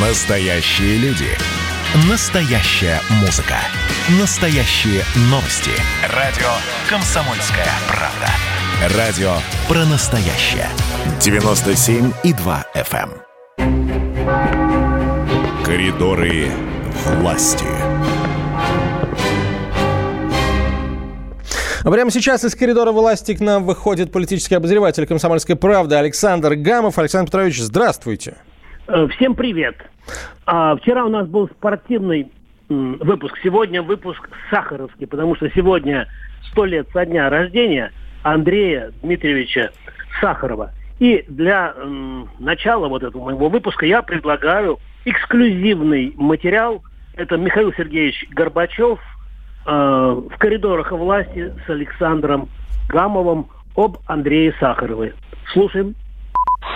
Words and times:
Настоящие 0.00 0.96
люди. 0.98 1.26
Настоящая 2.08 3.00
музыка. 3.20 3.56
Настоящие 4.20 5.02
новости. 5.22 5.72
Радио 6.14 6.46
«Комсомольская 6.88 7.66
правда». 7.88 8.28
Радио 8.96 9.32
про 9.66 9.84
настоящее. 9.86 10.68
97,2 11.18 12.64
FM. 12.76 13.10
эм. 13.58 15.64
Коридоры 15.64 16.46
власти. 17.16 17.66
А 21.82 21.90
Прямо 21.90 22.12
сейчас 22.12 22.44
из 22.44 22.54
коридора 22.54 22.92
власти 22.92 23.34
к 23.34 23.40
нам 23.40 23.64
выходит 23.64 24.12
политический 24.12 24.54
обозреватель 24.54 25.08
«Комсомольской 25.08 25.56
правды» 25.56 25.96
Александр 25.96 26.54
Гамов. 26.54 27.00
Александр 27.00 27.26
Петрович, 27.26 27.60
здравствуйте. 27.60 28.36
Э, 28.88 29.06
Всем 29.16 29.34
привет. 29.34 29.76
А, 30.46 30.74
вчера 30.76 31.04
у 31.04 31.10
нас 31.10 31.28
был 31.28 31.46
спортивный 31.48 32.32
выпуск, 32.70 33.38
сегодня 33.42 33.82
выпуск 33.82 34.30
сахаровский, 34.50 35.06
потому 35.06 35.36
что 35.36 35.50
сегодня 35.50 36.08
сто 36.50 36.64
лет 36.64 36.88
со 36.94 37.04
дня 37.04 37.28
рождения 37.28 37.92
Андрея 38.22 38.92
Дмитриевича 39.02 39.72
Сахарова. 40.20 40.72
И 40.98 41.24
для 41.28 41.74
начала 42.38 42.88
вот 42.88 43.02
этого 43.02 43.26
моего 43.26 43.50
выпуска 43.50 43.84
я 43.84 44.00
предлагаю 44.00 44.78
эксклюзивный 45.04 46.14
материал. 46.16 46.82
Это 47.14 47.36
Михаил 47.36 47.72
Сергеевич 47.74 48.26
Горбачев 48.30 48.98
э, 49.66 49.70
в 49.70 50.38
коридорах 50.38 50.92
власти 50.92 51.52
с 51.66 51.70
Александром 51.70 52.48
Гамовым 52.88 53.48
об 53.76 53.98
Андрее 54.06 54.54
Сахарове. 54.58 55.14
Слушаем. 55.52 55.94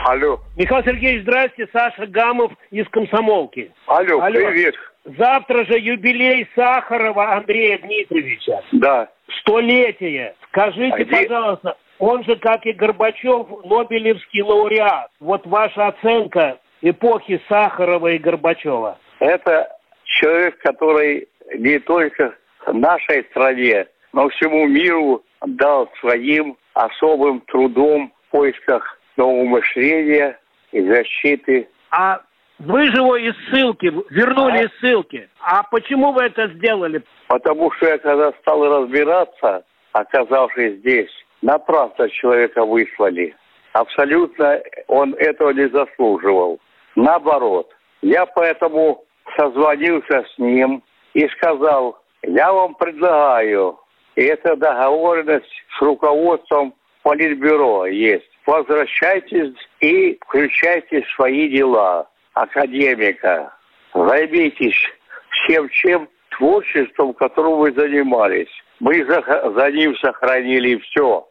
Алло. 0.04 0.40
Михаил 0.56 0.84
Сергеевич, 0.84 1.22
здрасте. 1.22 1.68
Саша 1.72 2.06
Гамов 2.06 2.52
из 2.70 2.88
«Комсомолки». 2.88 3.70
Алло, 3.86 4.20
Алло. 4.20 4.32
привет. 4.34 4.74
Завтра 5.04 5.64
же 5.64 5.78
юбилей 5.78 6.48
Сахарова 6.54 7.32
Андрея 7.34 7.78
Дмитриевича. 7.78 8.62
Да. 8.72 9.08
Столетие. 9.40 10.34
Скажите, 10.48 10.94
А 10.94 10.98
где- 11.04 11.26
пожалуйста, 11.28 11.76
он 11.98 12.24
же, 12.24 12.36
как 12.36 12.64
и 12.66 12.72
Горбачев, 12.72 13.46
Нобелевский 13.64 14.42
лауреат. 14.42 15.08
Вот 15.20 15.46
ваша 15.46 15.88
оценка 15.88 16.58
эпохи 16.82 17.40
Сахарова 17.48 18.08
и 18.08 18.18
Горбачева. 18.18 18.98
Это 19.20 19.68
человек, 20.04 20.58
который 20.58 21.28
не 21.56 21.78
только 21.78 22.34
нашей 22.66 23.24
стране, 23.30 23.86
но 24.12 24.28
всему 24.30 24.66
миру 24.66 25.22
дал 25.46 25.88
своим 26.00 26.56
особым 26.74 27.40
трудом 27.42 28.12
в 28.28 28.30
поисках 28.30 28.98
нового 29.16 29.44
мышления 29.44 30.38
и 30.72 30.80
защиты. 30.86 31.68
А 31.90 32.20
вы 32.58 32.86
же 32.86 33.00
его 33.00 33.16
из 33.16 33.34
ссылки, 33.50 33.92
вернули 34.10 34.58
А? 34.58 34.62
из 34.62 34.70
ссылки. 34.80 35.28
А 35.40 35.62
почему 35.64 36.12
вы 36.12 36.24
это 36.24 36.48
сделали? 36.48 37.02
Потому 37.28 37.70
что 37.72 37.88
я 37.88 37.98
когда 37.98 38.32
стал 38.40 38.64
разбираться, 38.64 39.64
оказавшись 39.92 40.78
здесь, 40.78 41.10
напрасно 41.42 42.08
человека 42.10 42.64
выслали. 42.64 43.34
Абсолютно 43.72 44.60
он 44.86 45.14
этого 45.14 45.50
не 45.50 45.68
заслуживал. 45.68 46.60
Наоборот, 46.94 47.70
я 48.02 48.26
поэтому 48.26 49.04
созвонился 49.36 50.24
с 50.34 50.38
ним 50.38 50.82
и 51.14 51.26
сказал, 51.28 51.98
я 52.22 52.52
вам 52.52 52.74
предлагаю, 52.74 53.78
и 54.14 54.22
это 54.22 54.56
договоренность 54.56 55.50
с 55.76 55.82
руководством 55.82 56.74
Политбюро 57.02 57.86
есть. 57.86 58.30
Возвращайтесь 58.46 59.54
и 59.80 60.18
включайте 60.20 61.04
свои 61.16 61.48
дела 61.48 62.08
академика. 62.34 63.52
Займитесь 63.94 64.90
всем 65.30 65.68
чем 65.70 66.08
творчеством, 66.30 67.12
которым 67.14 67.58
вы 67.58 67.72
занимались. 67.72 68.48
Мы 68.80 69.04
за, 69.04 69.22
за 69.56 69.70
ним 69.70 69.96
сохранили 69.96 70.76
все. 70.78 71.26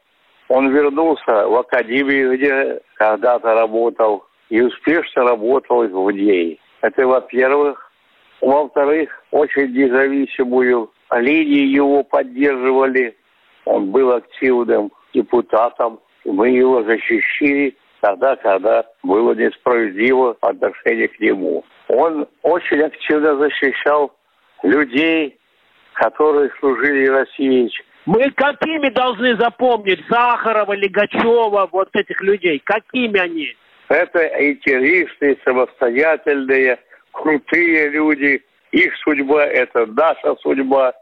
Он 0.47 0.69
вернулся 0.71 1.47
в 1.47 1.55
академию, 1.55 2.35
где 2.35 2.81
когда-то 2.95 3.53
работал, 3.53 4.25
и 4.49 4.61
успешно 4.61 5.23
работал 5.23 5.87
в 5.87 6.11
ней. 6.11 6.59
Это 6.81 7.07
во-первых. 7.07 7.89
Во-вторых, 8.41 9.09
очень 9.31 9.71
независимую 9.71 10.91
линию 11.11 11.71
его 11.71 12.03
поддерживали. 12.03 13.15
Он 13.65 13.91
был 13.91 14.11
активным 14.11 14.91
депутатом. 15.13 15.99
Мы 16.25 16.49
его 16.49 16.83
защищали 16.83 17.75
тогда, 18.01 18.35
когда 18.35 18.85
было 19.03 19.33
несправедливо 19.33 20.37
отношение 20.41 21.07
к 21.07 21.19
нему. 21.19 21.63
Он 21.87 22.27
очень 22.41 22.81
активно 22.81 23.35
защищал 23.37 24.11
людей, 24.63 25.37
которые 25.93 26.51
служили 26.59 27.07
России. 27.07 27.71
Мы 28.05 28.31
какими 28.31 28.89
должны 28.89 29.35
запомнить 29.37 30.01
Сахарова, 30.09 30.73
Легачева, 30.73 31.69
вот 31.71 31.89
этих 31.93 32.19
людей? 32.21 32.59
Какими 32.63 33.19
они? 33.19 33.55
Это 33.89 34.25
интересные, 34.49 35.37
самостоятельные, 35.43 36.79
крутые 37.11 37.89
люди. 37.89 38.41
Их 38.71 38.95
судьба– 39.03 39.45
это 39.45 39.85
наша 39.85 40.35
судьба. 40.41 40.93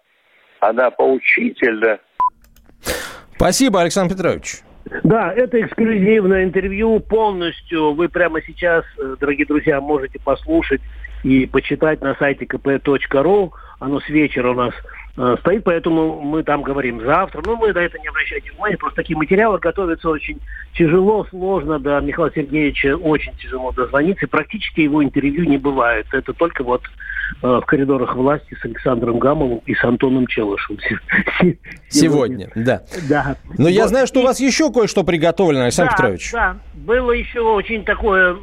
Она 0.60 0.90
поучительна. 0.90 2.00
Спасибо, 3.40 3.80
Александр 3.80 4.16
Петрович. 4.16 4.64
Да, 5.06 5.32
это 5.34 5.62
эксклюзивное 5.62 6.44
интервью 6.44 7.00
полностью. 7.00 7.94
Вы 7.94 8.10
прямо 8.10 8.42
сейчас, 8.42 8.84
э, 8.98 9.16
дорогие 9.18 9.46
друзья, 9.46 9.80
можете 9.80 10.20
послушать 10.20 10.82
и 11.24 11.46
почитать 11.46 12.02
на 12.02 12.16
сайте 12.16 12.44
kp.ru. 12.44 13.52
Оно 13.80 14.02
с 14.02 14.10
вечера 14.10 14.52
у 14.52 14.54
нас 14.54 14.74
э, 15.18 15.38
стоит, 15.40 15.64
поэтому 15.64 16.20
мы 16.20 16.44
там 16.44 16.62
говорим 16.64 17.02
завтра. 17.02 17.42
Но 17.46 17.56
мы 17.56 17.72
на 17.72 17.80
это 17.80 17.98
не 18.00 18.08
обращайте 18.10 18.52
внимания. 18.52 18.78
Просто 18.78 18.98
такие 18.98 19.16
материалы 19.16 19.58
готовятся 19.58 20.10
очень 20.10 20.40
тяжело, 20.74 21.26
сложно. 21.30 21.80
До 21.80 22.02
Михаила 22.02 22.30
Сергеевича 22.34 22.98
очень 22.98 23.34
тяжело 23.38 23.72
дозвониться. 23.72 24.26
И 24.26 24.30
практически 24.30 24.82
его 24.82 25.02
интервью 25.02 25.46
не 25.46 25.58
бывает. 25.58 26.08
Это 26.12 26.34
только 26.34 26.66
вот 26.66 26.82
э, 27.42 27.48
в 27.48 27.62
коридорах 27.62 28.18
власти 28.18 28.54
с 28.62 28.66
Александром 28.66 29.18
Гамовым 29.18 29.62
и 29.66 29.74
с 29.74 29.84
Антоном 29.86 30.28
Челышевым. 30.28 30.82
Сегодня, 31.88 32.52
да. 32.56 32.82
Да. 33.08 33.38
Но 33.58 33.70
я 33.70 33.88
знаю, 33.88 34.08
что 34.08 34.20
у 34.20 34.24
вас 34.24 34.42
еще 34.42 34.74
кое-что 34.74 35.06
приготовлено, 35.06 35.64
Александр 35.64 35.92
да, 35.92 35.96
Петрович. 35.96 36.32
Да, 36.34 36.58
было 36.74 37.12
еще 37.12 37.40
очень 37.40 37.86
такое 37.86 38.36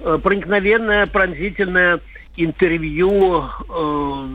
э, 0.00 0.18
проникновенное, 0.22 1.06
пронзительное 1.08 2.00
интервью 2.36 3.44
э, 3.68 4.28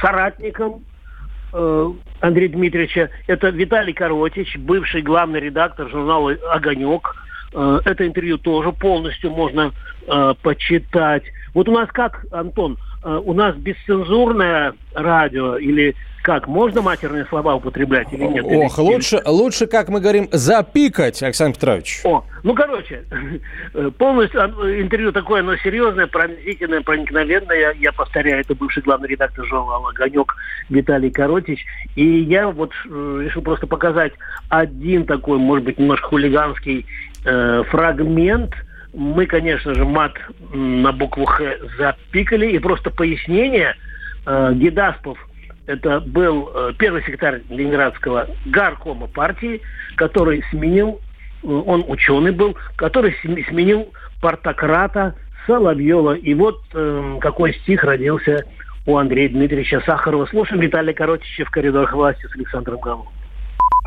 соратником 0.00 0.84
э, 1.52 1.90
Андрея 2.20 2.48
Дмитриевича. 2.48 3.10
Это 3.26 3.48
Виталий 3.50 3.92
Коротич, 3.92 4.56
бывший 4.56 5.02
главный 5.02 5.40
редактор 5.40 5.88
журнала 5.88 6.36
«Огонек». 6.50 7.14
Э, 7.52 7.80
это 7.84 8.06
интервью 8.06 8.38
тоже 8.38 8.72
полностью 8.72 9.30
можно 9.30 9.72
э, 10.06 10.34
почитать. 10.42 11.24
Вот 11.54 11.68
у 11.68 11.72
нас 11.72 11.88
как, 11.92 12.24
Антон, 12.32 12.78
у 13.04 13.34
нас 13.34 13.54
бесцензурное 13.54 14.72
радио 14.94 15.56
или 15.58 15.94
как? 16.24 16.46
Можно 16.48 16.80
матерные 16.80 17.26
слова 17.26 17.54
употреблять 17.54 18.10
или 18.10 18.24
нет? 18.24 18.46
Или- 18.46 18.64
Ох, 18.64 18.78
лучше, 18.78 19.20
лучше, 19.26 19.66
как 19.66 19.90
мы 19.90 20.00
говорим, 20.00 20.26
запикать, 20.32 21.22
Александр 21.22 21.54
Петрович. 21.56 22.00
о, 22.04 22.24
ну, 22.42 22.54
короче, 22.54 23.04
полностью 23.98 24.40
э, 24.40 24.80
интервью 24.80 25.12
такое, 25.12 25.40
оно 25.40 25.54
серьезное, 25.56 26.06
пронзительное, 26.06 26.80
проникновенное. 26.80 27.56
Я, 27.56 27.70
я 27.72 27.92
повторяю, 27.92 28.40
это 28.40 28.54
бывший 28.54 28.82
главный 28.82 29.08
редактор 29.08 29.44
журнала 29.44 29.90
«Огонек» 29.90 30.34
Виталий 30.70 31.10
Коротич. 31.10 31.64
И 31.94 32.04
я 32.04 32.48
вот 32.48 32.72
э, 32.88 33.20
решил 33.26 33.42
просто 33.42 33.66
показать 33.66 34.14
один 34.48 35.04
такой, 35.04 35.36
может 35.38 35.64
быть, 35.66 35.78
немножко 35.78 36.08
хулиганский 36.08 36.86
э, 37.26 37.62
фрагмент. 37.68 38.54
Мы, 38.94 39.26
конечно 39.26 39.74
же, 39.74 39.84
мат 39.84 40.12
на 40.54 40.90
букву 40.92 41.26
«Х» 41.26 41.44
запикали. 41.76 42.46
И 42.52 42.58
просто 42.58 42.88
пояснение. 42.90 43.74
Э, 44.26 44.52
Гедаспов 44.54 45.18
это 45.66 46.00
был 46.00 46.50
э, 46.54 46.72
первый 46.78 47.02
секретарь 47.02 47.42
Ленинградского 47.48 48.28
горкома 48.46 49.06
партии, 49.06 49.60
который 49.96 50.44
сменил 50.50 51.00
э, 51.42 51.46
он 51.46 51.84
ученый 51.88 52.32
был, 52.32 52.56
который 52.76 53.14
см- 53.22 53.48
сменил 53.48 53.92
партократа 54.20 55.14
Соловьева. 55.46 56.14
И 56.14 56.34
вот 56.34 56.60
э, 56.74 57.18
какой 57.20 57.54
стих 57.54 57.84
родился 57.84 58.44
у 58.86 58.96
Андрея 58.96 59.28
Дмитриевича 59.28 59.80
Сахарова. 59.86 60.26
Слушаем 60.26 60.60
Виталия 60.60 60.92
Коротича 60.92 61.44
в 61.44 61.50
коридорах 61.50 61.92
власти 61.94 62.26
с 62.26 62.36
Александром 62.36 62.80
Гамовым. 62.80 63.08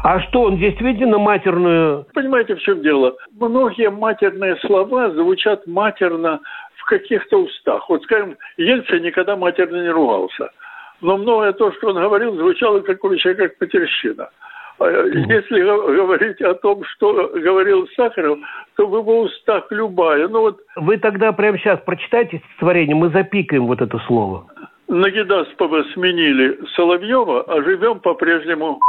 А 0.03 0.19
что, 0.21 0.43
он 0.43 0.57
действительно 0.57 1.17
матерную... 1.17 2.05
Понимаете, 2.13 2.55
в 2.55 2.59
чем 2.59 2.81
дело? 2.81 3.15
Многие 3.39 3.89
матерные 3.89 4.55
слова 4.57 5.09
звучат 5.11 5.65
матерно 5.65 6.39
в 6.75 6.85
каких-то 6.85 7.43
устах. 7.43 7.89
Вот, 7.89 8.03
скажем, 8.03 8.37
Ельцин 8.57 9.01
никогда 9.01 9.35
матерно 9.35 9.81
не 9.81 9.89
ругался. 9.89 10.49
Но 11.01 11.17
многое 11.17 11.53
то, 11.53 11.71
что 11.73 11.89
он 11.89 11.95
говорил, 11.95 12.35
звучало 12.35 12.79
как 12.81 13.03
у 13.03 13.15
человека 13.15 13.49
как 13.49 13.61
матерщина. 13.61 14.29
Если 14.79 15.61
говорить 15.95 16.39
о 16.41 16.53
том, 16.53 16.83
что 16.83 17.31
говорил 17.33 17.87
Сахаров, 17.95 18.37
то 18.75 18.85
в 18.87 18.95
его 18.95 19.21
устах 19.21 19.65
любая. 19.71 20.27
Ну 20.27 20.41
вот... 20.41 20.59
Вы 20.75 20.97
тогда 20.97 21.31
прямо 21.31 21.57
сейчас 21.57 21.79
прочитайте 21.85 22.37
стихотворение, 22.37 22.95
мы 22.95 23.09
запикаем 23.09 23.65
вот 23.65 23.81
это 23.81 23.97
слово. 24.07 24.45
Нагидаспова 24.87 25.83
сменили 25.93 26.59
Соловьева, 26.75 27.41
а 27.43 27.63
живем 27.63 27.99
по-прежнему 27.99 28.79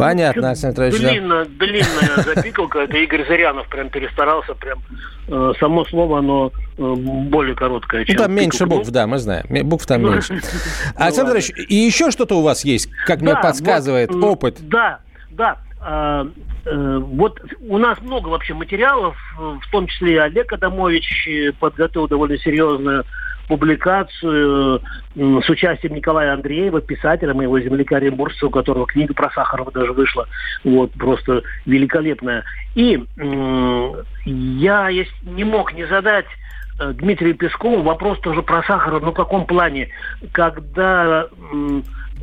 Понятно, 0.00 0.48
Александр 0.48 0.84
Петрович. 0.84 1.10
Длинно, 1.10 1.44
да. 1.44 1.66
Длинная 1.66 2.34
запикалка. 2.34 2.78
Это 2.80 2.96
Игорь 2.96 3.26
Зырянов 3.26 3.68
прям 3.68 3.90
перестарался. 3.90 4.54
Прям 4.54 4.78
э, 5.28 5.52
само 5.60 5.84
слово, 5.84 6.20
оно 6.20 6.52
э, 6.78 6.94
более 6.94 7.54
короткое. 7.54 8.06
Ну, 8.08 8.14
там 8.14 8.32
меньше 8.32 8.66
букв, 8.66 8.88
да, 8.90 9.06
мы 9.06 9.18
знаем. 9.18 9.46
Букв 9.68 9.86
там 9.86 10.02
ну, 10.02 10.12
меньше. 10.12 10.40
Александр 10.96 11.36
Петрович, 11.36 11.68
и 11.68 11.74
еще 11.74 12.10
что-то 12.10 12.38
у 12.38 12.42
вас 12.42 12.64
есть, 12.64 12.90
как 13.06 13.20
мне 13.20 13.34
подсказывает 13.36 14.10
опыт? 14.14 14.56
Да, 14.60 15.00
да. 15.32 15.58
А, 15.82 16.26
э, 16.64 16.98
вот 17.02 17.40
у 17.60 17.76
нас 17.76 18.00
много 18.00 18.28
вообще 18.28 18.54
материалов, 18.54 19.16
в 19.38 19.70
том 19.70 19.86
числе 19.86 20.14
и 20.14 20.16
Олег 20.16 20.52
Адамович 20.52 21.28
подготовил 21.58 22.08
довольно 22.08 22.38
серьезную 22.38 23.04
публикацию 23.50 24.80
с 25.16 25.50
участием 25.50 25.94
Николая 25.94 26.34
Андреева, 26.34 26.80
писателя, 26.80 27.34
моего 27.34 27.58
земляка 27.58 27.96
Оренбуржца, 27.96 28.46
у 28.46 28.50
которого 28.50 28.86
книга 28.86 29.12
про 29.12 29.28
Сахарова 29.30 29.72
даже 29.72 29.92
вышла. 29.92 30.28
Вот, 30.62 30.92
просто 30.92 31.42
великолепная. 31.66 32.44
И 32.76 33.04
я 34.24 34.90
не 35.24 35.42
мог 35.42 35.74
не 35.74 35.84
задать 35.88 36.26
Дмитрию 36.94 37.36
Пескову 37.36 37.82
вопрос 37.82 38.18
тоже 38.20 38.42
про 38.42 38.62
Сахарова, 38.62 39.04
ну 39.04 39.10
в 39.12 39.14
каком 39.14 39.46
плане, 39.46 39.88
когда 40.32 41.28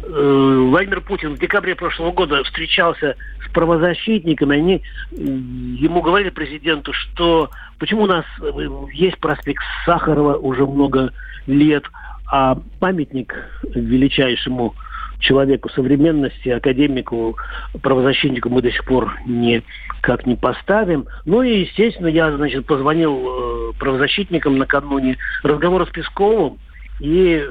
Э, 0.03 0.65
Владимир 0.69 1.01
Путин 1.01 1.35
в 1.35 1.39
декабре 1.39 1.75
прошлого 1.75 2.11
года 2.11 2.43
встречался 2.43 3.15
с 3.43 3.51
правозащитниками, 3.51 4.57
они 4.57 4.83
ему 5.11 6.01
говорили 6.01 6.29
президенту, 6.29 6.93
что 6.93 7.49
почему 7.79 8.03
у 8.03 8.07
нас 8.07 8.25
э, 8.41 8.51
есть 8.93 9.17
проспект 9.17 9.63
Сахарова 9.85 10.37
уже 10.37 10.65
много 10.65 11.13
лет, 11.47 11.83
а 12.31 12.57
памятник 12.79 13.33
величайшему 13.73 14.75
человеку 15.19 15.69
современности, 15.69 16.49
академику, 16.49 17.37
правозащитнику 17.81 18.49
мы 18.49 18.61
до 18.61 18.71
сих 18.71 18.85
пор 18.85 19.13
не 19.25 19.63
как 20.01 20.25
не 20.25 20.35
поставим. 20.35 21.07
Ну 21.25 21.41
и, 21.41 21.61
естественно, 21.61 22.07
я, 22.07 22.31
значит, 22.31 22.65
позвонил 22.65 23.71
э, 23.71 23.73
правозащитникам 23.79 24.57
накануне 24.57 25.17
разговора 25.43 25.85
с 25.85 25.89
Песковым, 25.89 26.59
и 26.99 27.47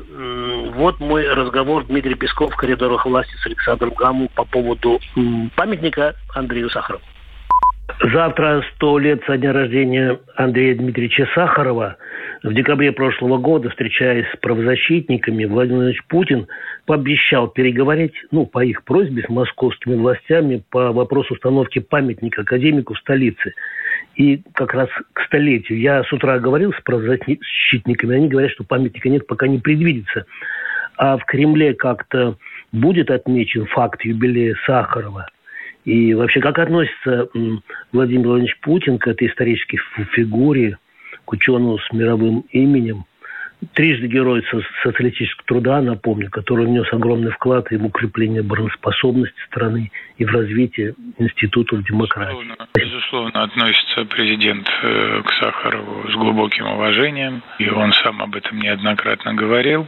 вот 0.75 0.99
мой 0.99 1.29
разговор 1.33 1.85
Дмитрий 1.85 2.15
Песков 2.15 2.53
в 2.53 2.57
коридорах 2.57 3.07
власти 3.07 3.35
с 3.37 3.47
Александром 3.47 3.95
Гаму 3.95 4.29
по 4.35 4.45
поводу 4.45 4.99
памятника 5.55 6.15
Андрею 6.35 6.69
Сахарову. 6.71 7.03
Завтра 8.13 8.65
сто 8.75 8.99
лет 8.99 9.23
со 9.27 9.39
дня 9.39 9.53
рождения 9.53 10.19
Андрея 10.35 10.75
Дмитриевича 10.75 11.29
Сахарова. 11.35 11.97
В 12.43 12.53
декабре 12.53 12.93
прошлого 12.93 13.39
года, 13.39 13.71
встречаясь 13.71 14.27
с 14.33 14.37
правозащитниками, 14.37 15.45
Владимир 15.45 15.77
Владимирович 15.77 16.05
Путин 16.07 16.47
пообещал 16.85 17.49
переговорить, 17.49 18.15
ну, 18.31 18.47
по 18.47 18.65
их 18.65 18.85
просьбе, 18.85 19.23
с 19.23 19.29
московскими 19.29 19.95
властями 19.95 20.63
по 20.71 20.93
вопросу 20.93 21.35
установки 21.35 21.79
памятника 21.79 22.43
академику 22.43 22.95
в 22.95 22.99
столице. 22.99 23.55
И 24.17 24.43
как 24.53 24.75
раз 24.75 24.89
к 25.13 25.23
столетию. 25.23 25.81
Я 25.81 26.05
с 26.05 26.13
утра 26.13 26.39
говорил 26.39 26.73
с 26.73 26.81
правозащитниками, 26.83 28.17
они 28.17 28.29
говорят, 28.29 28.53
что 28.53 28.65
памятника 28.65 29.09
нет, 29.09 29.27
пока 29.27 29.47
не 29.47 29.59
предвидится. 29.59 30.27
А 30.99 31.17
в 31.17 31.25
Кремле 31.25 31.75
как-то 31.75 32.37
будет 32.73 33.11
отмечен 33.11 33.67
факт 33.67 34.05
юбилея 34.05 34.57
Сахарова. 34.67 35.27
И 35.85 36.15
вообще, 36.15 36.41
как 36.41 36.59
относится 36.59 37.29
Владимир 37.93 38.27
Владимирович 38.27 38.59
Путин 38.61 38.99
к 38.99 39.07
этой 39.07 39.29
исторической 39.29 39.79
фигуре, 40.13 40.79
к 41.27 41.33
ученому 41.33 41.79
с 41.79 41.93
мировым 41.93 42.45
именем– 42.53 43.05
трижды 43.75 44.07
герой 44.07 44.45
социалистического 44.83 45.45
труда, 45.47 45.81
напомню, 45.81 46.31
который 46.31 46.67
внес 46.67 46.87
огромный 46.93 47.31
вклад 47.33 47.71
и 47.73 47.77
в 47.77 47.85
укрепление 47.85 48.41
обороноспособности 48.41 49.37
страны 49.47 49.91
и 50.19 50.25
в 50.25 50.31
развитие 50.31 50.95
институтов 51.19 51.85
демократии. 51.85 52.35
Безусловно, 52.35 52.69
безусловно 52.75 53.43
относится 53.43 54.05
президент 54.05 54.69
э, 54.83 55.23
к 55.25 55.33
Сахарову 55.41 56.09
с 56.11 56.15
глубоким 56.15 56.67
уважением, 56.67 57.43
и 57.59 57.69
он 57.69 57.93
сам 57.93 58.23
об 58.23 58.37
этом 58.37 58.61
неоднократно 58.61 59.35
говорил. 59.35 59.87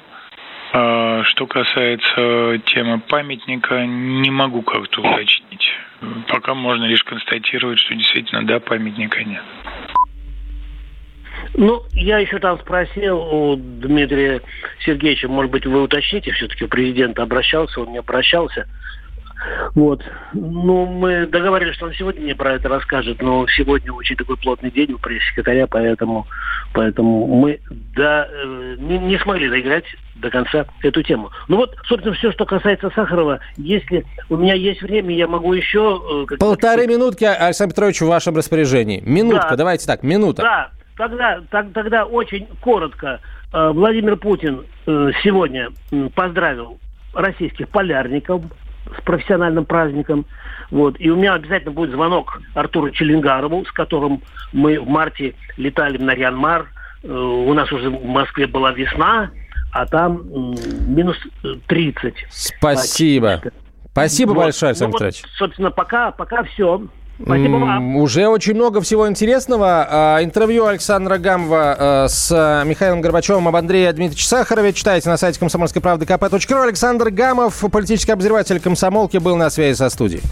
А 0.73 1.23
что 1.25 1.47
касается 1.47 2.61
темы 2.67 3.01
памятника, 3.01 3.87
не 3.87 4.31
могу 4.31 4.63
как-то 4.63 5.01
уточнить. 5.01 5.73
Пока 6.29 6.55
можно 6.55 6.85
лишь 6.85 7.03
констатировать, 7.03 7.79
что 7.79 7.95
действительно, 7.95 8.47
да, 8.47 8.61
памятника 8.61 9.25
нет. 9.25 9.43
Ну, 11.59 11.83
я 11.91 12.19
еще 12.19 12.39
там 12.39 12.57
спросил 12.61 13.19
у 13.19 13.57
Дмитрия 13.57 14.41
Сергеевича, 14.79 15.27
может 15.27 15.51
быть, 15.51 15.67
вы 15.67 15.83
уточните, 15.83 16.31
все-таки 16.31 16.67
президент 16.67 17.19
обращался, 17.19 17.81
он 17.81 17.91
не 17.91 17.99
обращался. 17.99 18.69
Вот. 19.75 20.01
Ну, 20.35 20.87
мы 20.87 21.27
договорились, 21.27 21.75
что 21.75 21.87
он 21.87 21.95
сегодня 21.95 22.23
мне 22.23 22.35
про 22.37 22.53
это 22.55 22.69
расскажет, 22.69 23.21
но 23.21 23.45
сегодня 23.49 23.93
очень 23.93 24.15
такой 24.15 24.37
плотный 24.37 24.71
день 24.71 24.93
у 24.93 24.99
пресс-секретаря, 24.99 25.67
поэтому, 25.67 26.29
поэтому 26.75 27.27
мы 27.27 27.59
да, 27.97 28.29
э, 28.31 28.77
не, 28.79 28.99
не 28.99 29.19
смогли 29.19 29.49
доиграть 29.49 29.85
до 30.15 30.31
конца 30.31 30.67
эту 30.83 31.03
тему. 31.03 31.31
Ну 31.49 31.57
вот, 31.57 31.75
собственно, 31.89 32.15
все, 32.15 32.31
что 32.31 32.47
касается 32.47 32.91
Сахарова, 32.95 33.41
если 33.57 34.05
у 34.29 34.37
меня 34.37 34.55
есть 34.55 34.81
время, 34.83 35.13
я 35.13 35.27
могу 35.27 35.53
еще... 35.55 36.27
Э, 36.31 36.37
Полторы 36.37 36.87
минутки, 36.87 37.25
Александр 37.25 37.75
Петрович, 37.75 38.01
в 38.01 38.07
вашем 38.07 38.37
распоряжении. 38.37 39.01
Минутка, 39.05 39.51
да. 39.51 39.57
давайте 39.57 39.87
так, 39.87 40.05
минута. 40.05 40.43
Да, 40.43 40.71
Тогда, 40.99 41.41
так, 41.51 41.73
тогда 41.73 42.05
очень 42.05 42.49
коротко. 42.61 43.21
Э, 43.53 43.71
Владимир 43.71 44.17
Путин 44.17 44.67
э, 44.85 45.11
сегодня 45.23 45.69
поздравил 46.17 46.81
российских 47.15 47.69
полярников 47.69 48.43
с 48.99 49.01
профессиональным 49.03 49.65
праздником. 49.65 50.27
Вот. 50.73 50.97
И 50.99 51.09
у 51.09 51.17
меня 51.17 51.35
обязательно 51.35 51.71
будет 51.71 51.93
звонок 51.93 52.43
Артуру 52.53 52.91
Челенгарову, 52.91 53.65
с 53.65 53.71
которым 53.71 54.23
мы 54.53 54.81
в 54.81 54.89
марте 54.89 55.35
летали 55.57 55.99
на 55.99 56.15
Рианмар. 56.17 56.67
Э, 57.05 57.09
у 57.09 57.55
нас 57.55 57.71
уже 57.71 57.91
в 57.91 58.05
Москве 58.05 58.49
была 58.49 58.73
весна, 58.73 59.31
а 59.73 59.87
там 59.87 60.23
минус 60.89 61.17
30. 61.69 62.27
Спасибо. 62.29 63.41
Спасибо 63.93 64.31
вот. 64.31 64.45
большое, 64.47 64.71
Александр 64.71 64.97
ну, 64.99 65.07
вот, 65.07 65.15
Собственно, 65.37 65.71
пока, 65.71 66.11
пока 66.11 66.43
все. 66.43 66.83
Спасибо 67.23 67.57
вам. 67.57 67.97
Уже 67.97 68.29
очень 68.29 68.55
много 68.55 68.81
всего 68.81 69.09
интересного. 69.09 69.87
А, 69.91 70.23
интервью 70.23 70.67
Александра 70.67 71.19
Гамова 71.19 71.77
а, 71.79 72.09
с 72.09 72.31
Михаилом 72.65 73.01
Горбачевым 73.01 73.49
об 73.49 73.57
Андрее 73.57 73.93
Дмитриевиче 73.93 74.29
Сахарове 74.29 74.73
читайте 74.73 75.09
на 75.09 75.17
сайте 75.17 75.39
комсомольской 75.41 75.83
правды 75.83 76.05
kp.ру. 76.05 76.63
Александр 76.63 77.11
Гамов, 77.11 77.65
политический 77.73 78.13
обозреватель 78.13 78.61
комсомолки, 78.61 79.19
был 79.19 79.37
на 79.37 79.51
связи 79.51 79.77
со 79.77 79.89
студией. 79.91 80.23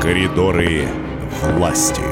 Коридоры 0.00 0.86
власти. 1.42 2.11